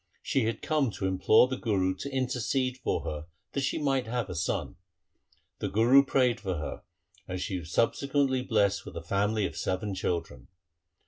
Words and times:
She 0.23 0.45
had 0.45 0.63
come 0.63 0.89
to 0.93 1.05
implore 1.05 1.47
the 1.47 1.57
Guru 1.57 1.93
to 1.97 2.09
intercede 2.09 2.79
for 2.79 3.01
her 3.03 3.27
that 3.51 3.61
she 3.61 3.77
might 3.77 4.07
have 4.07 4.31
a 4.31 4.35
son. 4.35 4.77
The 5.59 5.69
Guru 5.69 6.03
prayed 6.03 6.39
for 6.39 6.55
her 6.55 6.81
and 7.27 7.39
she 7.39 7.59
was 7.59 7.71
sub 7.71 7.93
sequently 7.93 8.41
blessed 8.41 8.83
with 8.83 8.97
a 8.97 9.03
family 9.03 9.45
of 9.45 9.55
seven 9.55 9.93
children. 9.93 10.47